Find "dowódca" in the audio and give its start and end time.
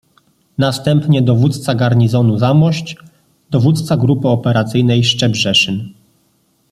1.21-1.75, 3.51-3.97